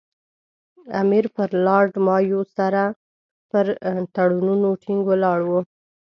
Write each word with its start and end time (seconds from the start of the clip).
امیر 1.01 1.25
پر 1.35 1.49
لارډ 1.65 1.91
مایو 2.05 2.41
سره 2.57 2.83
پر 3.49 3.65
تړونونو 4.15 4.69
ټینګ 4.83 5.01
ولاړ 5.05 5.39
وو. 5.49 5.59